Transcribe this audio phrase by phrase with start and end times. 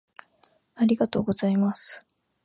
[0.73, 2.03] ありがとうございます